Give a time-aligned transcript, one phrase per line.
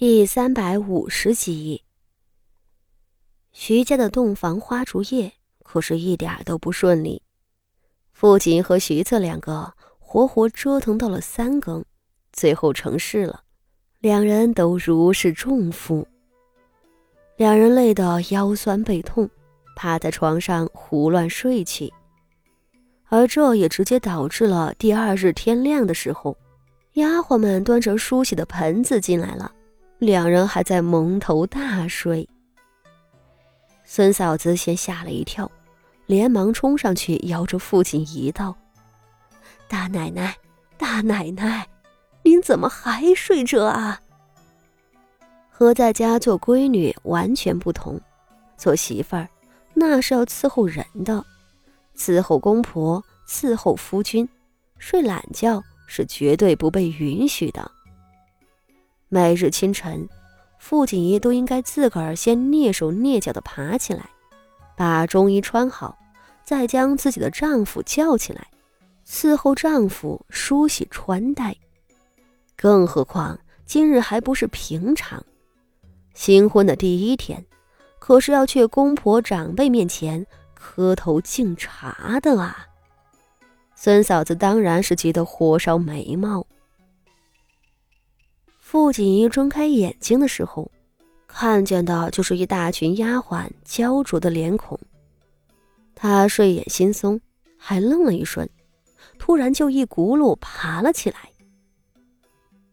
[0.00, 1.82] 第三百五十集，
[3.50, 5.32] 徐家的洞房花烛夜
[5.64, 7.20] 可是一点都不顺利。
[8.12, 11.84] 父亲和徐策两个活活折腾到了三更，
[12.32, 13.42] 最后成事了。
[13.98, 16.06] 两人都如释重负，
[17.36, 19.28] 两人累得腰酸背痛，
[19.74, 21.92] 趴在床上胡乱睡去。
[23.08, 26.38] 而这也直接导致了第二日天亮的时候，
[26.92, 29.56] 丫鬟们端着梳洗的盆子进来了。
[29.98, 32.28] 两人还在蒙头大睡，
[33.84, 35.50] 孙嫂子先吓了一跳，
[36.06, 38.56] 连忙冲上去摇着父亲一道
[39.66, 40.36] ：“大奶奶，
[40.76, 41.66] 大奶奶，
[42.22, 44.00] 您怎么还睡着啊？”
[45.50, 48.00] 和在家做闺女完全不同，
[48.56, 49.28] 做媳妇儿
[49.74, 51.26] 那是要伺候人的，
[51.96, 54.28] 伺候公婆，伺候夫君，
[54.78, 57.68] 睡懒觉是绝对不被允许的。
[59.10, 60.06] 每日清晨，
[60.58, 64.10] 傅锦仪都应该自个儿先蹑手蹑脚地爬起来，
[64.76, 65.96] 把中衣穿好，
[66.44, 68.46] 再将自己的丈夫叫起来，
[69.06, 71.56] 伺候丈夫梳洗穿戴。
[72.54, 75.24] 更何况今日还不是平常，
[76.12, 77.42] 新婚的第一天，
[77.98, 82.66] 可是要去公婆长辈面前磕头敬茶的啊！
[83.74, 86.44] 孙嫂子当然是急得火烧眉毛。
[88.70, 90.70] 傅锦衣睁开眼睛的时候，
[91.26, 94.78] 看见的就是一大群丫鬟焦灼的脸孔。
[95.94, 97.18] 他睡眼惺忪，
[97.56, 98.46] 还愣了一瞬，
[99.18, 101.16] 突然就一骨碌爬了起来。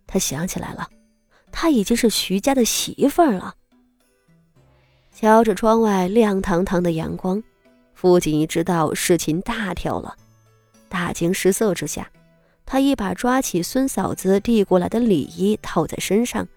[0.06, 0.90] 他想起来了，
[1.50, 3.56] 他已经是徐家的媳妇儿了。
[5.14, 7.42] 瞧着窗外亮堂堂的阳光，
[7.94, 10.14] 傅锦衣知道事情大条了，
[10.90, 12.06] 大惊失色之下。
[12.66, 16.48] 他一把抓起孙嫂子递过来的礼衣，套在身上，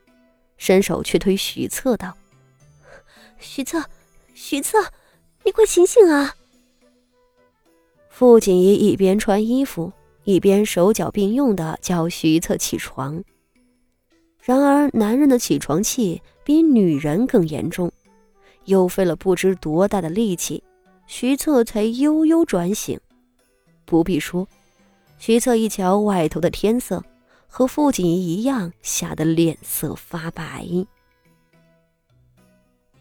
[0.57, 2.17] 伸手去推徐策道
[3.39, 3.85] ：“徐策，
[4.33, 4.79] 徐策，
[5.45, 6.35] 你快醒醒啊！”
[8.09, 9.93] 傅锦仪一边穿衣服，
[10.25, 13.23] 一边手脚并用的叫徐策起床。
[14.43, 17.93] 然而，男人的起床气比女人更严重，
[18.65, 20.65] 又费了不知多大的力气，
[21.07, 22.99] 徐策才悠悠转醒。
[23.85, 24.49] 不必说。
[25.19, 27.03] 徐策一瞧外头的天色，
[27.49, 30.67] 和傅锦仪一样，吓得脸色发白。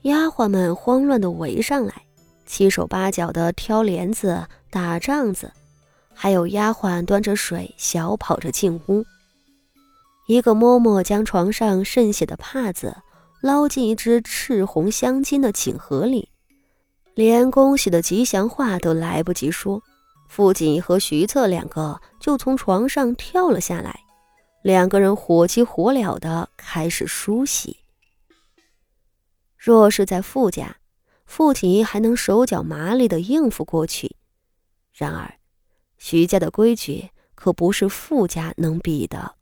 [0.02, 1.94] 丫鬟们慌乱地围上来，
[2.46, 5.52] 七手八脚地挑帘子、打帐子，
[6.14, 9.06] 还有丫鬟端着水小跑着进屋。
[10.28, 12.96] 一个嬷嬷将床上渗血的帕子
[13.42, 16.30] 捞进一只赤红镶金的锦盒里，
[17.14, 19.82] 连恭喜的吉祥话都来不及说。
[20.28, 24.02] 傅锦和徐策两个就从床上跳了下来，
[24.62, 27.78] 两个人火急火燎的开始梳洗。
[29.58, 30.78] 若是在傅家，
[31.26, 34.16] 傅锦还能手脚麻利的应付过去；
[34.94, 35.40] 然而，
[35.98, 39.36] 徐家的规矩可不是傅家能比的。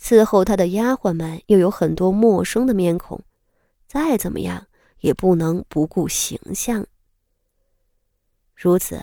[0.00, 3.24] 伺候他的丫鬟们又有很多陌生的面孔，
[3.88, 4.66] 再怎么样
[5.00, 6.86] 也不能不顾形象。
[8.54, 9.02] 如此。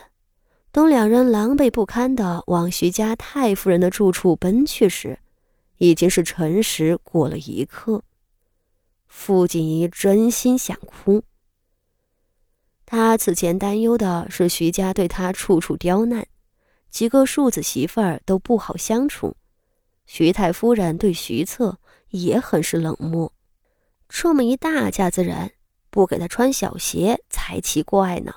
[0.74, 5.20] 等两人狼狈不堪的往徐家太夫人的住处奔去时，
[5.78, 8.02] 已经是辰时过了一刻。
[9.06, 11.22] 傅锦仪真心想哭。
[12.88, 16.26] 他此前担忧的是徐家对他处处刁难，
[16.90, 19.38] 几个庶子媳妇儿都不好相处，
[20.08, 21.78] 徐太夫人对徐策
[22.10, 23.32] 也很是冷漠。
[24.10, 25.52] 这么一大家子人，
[25.92, 28.34] 不给他穿小鞋才奇怪呢。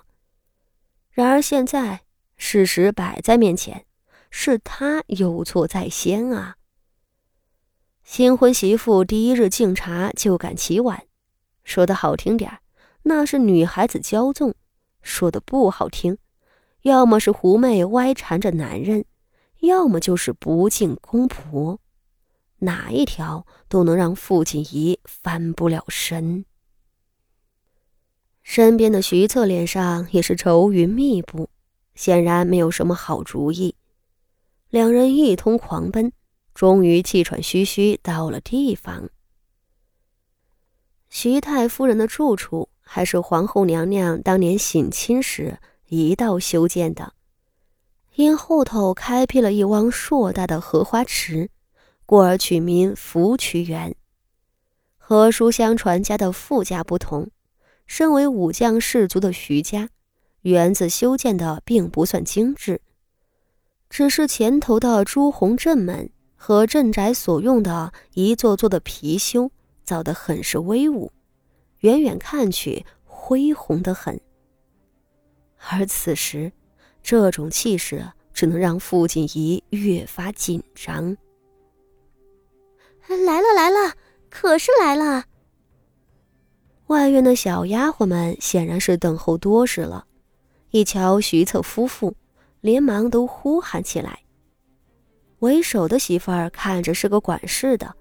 [1.11, 2.03] 然而现在。
[2.37, 3.87] 事实摆在面前，
[4.31, 6.57] 是他有错在先啊！
[8.05, 11.05] 新婚媳妇第一日敬茶就敢起晚，
[11.65, 12.61] 说的好听点
[13.03, 14.53] 那是女孩子骄纵；
[15.03, 16.19] 说的不好听，
[16.83, 19.05] 要么是狐媚歪缠着男人，
[19.61, 21.81] 要么就是不敬公婆，
[22.59, 26.45] 哪一条都能让傅锦仪翻不了身。
[28.43, 31.49] 身边的徐策脸上也是愁云密布。
[31.97, 33.75] 显然没有什么好主意，
[34.71, 36.13] 两人一通狂奔，
[36.55, 39.09] 终于气喘吁吁到了地方。
[41.09, 47.15] 徐太夫人的住处还是皇后娘娘当年省亲时一道修建的，
[48.17, 51.49] 因后头开辟了一汪硕大的荷花池，
[52.05, 53.97] 故而取名福渠园。
[54.99, 57.31] 和书香传家的傅家不同，
[57.87, 59.89] 身为武将士族的徐家。
[60.47, 62.81] 园子修建的并不算精致，
[63.91, 69.51] 只是前头的朱红镇门和镇宅所用的一座座的貔貅，
[69.83, 71.11] 造得很是威武，
[71.81, 74.21] 远远看去恢宏的很。
[75.69, 76.53] 而此时，
[77.03, 81.17] 这种气势只能让傅锦仪越发紧张。
[83.09, 83.95] 来了来了，
[84.31, 85.25] 可是来了！
[86.87, 90.07] 外院的小丫鬟们显然是等候多时了，
[90.71, 92.15] 一瞧徐策夫妇，
[92.61, 94.21] 连忙都呼喊起来。
[95.41, 97.95] 为首的媳妇儿看着是个管事的，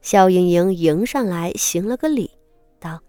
[0.00, 2.30] 笑盈盈迎上来行了个礼，
[2.78, 3.02] 道：“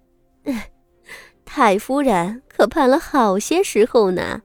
[1.45, 4.42] 太夫人可盼了好些时候呢。”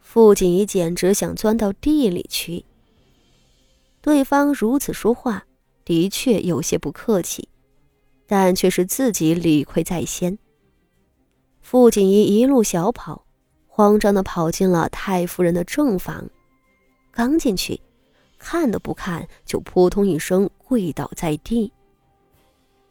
[0.00, 2.64] 傅锦仪简直想钻到地里去。
[4.00, 5.46] 对方如此说话，
[5.84, 7.48] 的确有些不客气，
[8.26, 10.38] 但却是自己理亏在先。
[11.64, 13.24] 傅锦仪一路小跑，
[13.66, 16.28] 慌张的跑进了太夫人的正房，
[17.10, 17.80] 刚进去。
[18.38, 21.72] 看都不看，就扑通一声跪倒在地。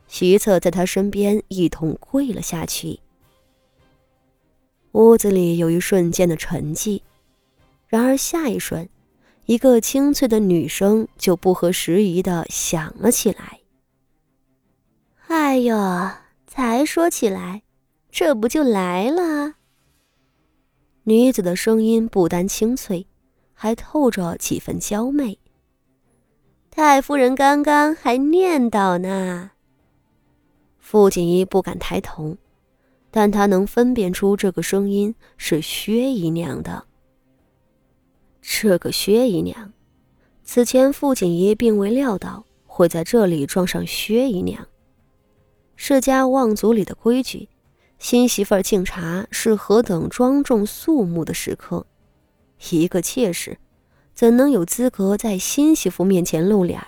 [0.08, 3.00] 徐策在他身边一同跪了下去。
[4.94, 7.04] 屋子里有一瞬间的沉寂，
[7.88, 8.90] 然而下一瞬，
[9.46, 13.60] 一个清脆的女声就不合时宜的响了起来
[15.30, 15.78] ：“哎呦，
[16.48, 17.62] 才说起来，
[18.14, 19.56] 这不就来了？”
[21.06, 23.08] 女子的声音不单清脆，
[23.54, 25.40] 还透着几分娇媚。
[26.70, 29.50] 太夫人刚刚还念叨呢。
[30.78, 32.38] 傅锦衣不敢抬头，
[33.10, 36.86] 但他能分辨出这个声音是薛姨娘的。
[38.44, 39.74] 这个薛姨娘，
[40.44, 44.68] 此前傅锦衣并未料到会在这里撞上薛姨娘。
[45.76, 47.50] 世家望族里的规矩，
[48.04, 51.88] 新媳妇敬茶是何等庄重肃穆的时刻，
[52.70, 53.58] 一个妾室。
[54.14, 56.86] 怎能有资格在新媳妇面前露脸？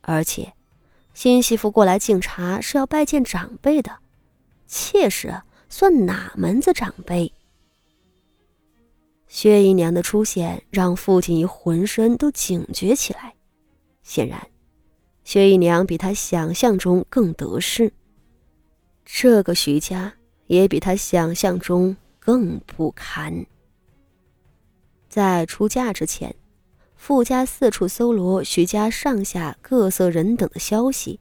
[0.00, 0.54] 而且，
[1.12, 3.98] 新媳妇过来敬茶是要拜见长辈的，
[4.66, 7.30] 妾室算哪门子长辈？
[9.26, 13.34] 薛姨娘的出现让傅锦仪浑身都警觉起来。
[14.02, 14.48] 显然，
[15.22, 17.92] 薛姨娘比他想象中更得势。
[19.10, 20.12] 这个徐家
[20.48, 23.46] 也比他想象中更不堪。
[25.08, 26.36] 在出嫁之前，
[26.94, 31.18] 傅家四处搜罗徐家上下各色人等的消息。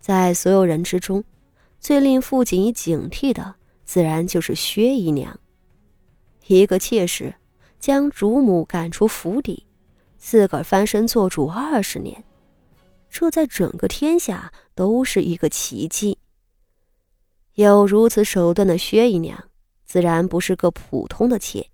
[0.00, 1.22] 在所有人之中，
[1.78, 5.38] 最令傅锦衣警惕的，自然就是薛姨娘。
[6.46, 7.34] 一个妾室
[7.78, 9.66] 将主母赶出府邸，
[10.16, 12.24] 自个儿翻身做主二十年，
[13.10, 16.18] 这在整个天下都是一个奇迹。
[17.54, 19.44] 有如此手段的薛姨娘，
[19.84, 21.70] 自然不是个普通的妾。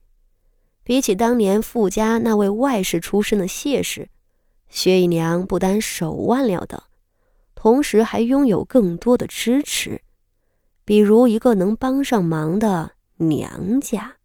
[0.82, 4.10] 比起当年傅家那位外室出身的谢氏，
[4.68, 6.82] 薛姨娘不单手腕了得，
[7.54, 10.02] 同时还拥有更多的支持，
[10.84, 14.16] 比如一个能帮上忙的娘家。